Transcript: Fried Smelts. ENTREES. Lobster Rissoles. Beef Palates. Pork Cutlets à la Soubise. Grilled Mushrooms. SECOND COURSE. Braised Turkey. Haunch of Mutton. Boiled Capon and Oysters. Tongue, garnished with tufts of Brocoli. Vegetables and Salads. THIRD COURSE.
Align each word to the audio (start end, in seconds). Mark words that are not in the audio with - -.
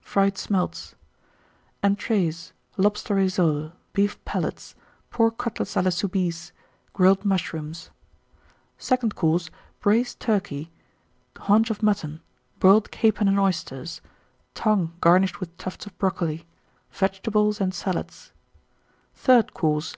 Fried 0.00 0.38
Smelts. 0.38 0.94
ENTREES. 1.82 2.54
Lobster 2.78 3.14
Rissoles. 3.16 3.72
Beef 3.92 4.16
Palates. 4.24 4.74
Pork 5.10 5.36
Cutlets 5.36 5.74
à 5.74 5.84
la 5.84 5.90
Soubise. 5.90 6.52
Grilled 6.94 7.26
Mushrooms. 7.26 7.90
SECOND 8.78 9.14
COURSE. 9.14 9.50
Braised 9.80 10.18
Turkey. 10.18 10.70
Haunch 11.36 11.68
of 11.68 11.82
Mutton. 11.82 12.22
Boiled 12.58 12.90
Capon 12.90 13.28
and 13.28 13.38
Oysters. 13.38 14.00
Tongue, 14.54 14.94
garnished 15.02 15.40
with 15.40 15.54
tufts 15.58 15.84
of 15.84 15.92
Brocoli. 15.98 16.46
Vegetables 16.90 17.60
and 17.60 17.74
Salads. 17.74 18.32
THIRD 19.14 19.52
COURSE. 19.52 19.96